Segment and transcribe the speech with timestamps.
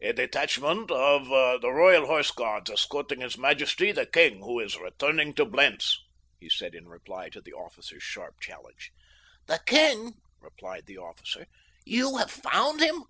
[0.00, 1.26] "A detachment of
[1.60, 6.00] the Royal Horse Guards escorting His Majesty the King, who is returning to Blentz,"
[6.40, 8.90] he said in reply to the officer's sharp challenge.
[9.44, 11.46] "The king!" exclaimed the officer.
[11.84, 13.04] "You have found him?"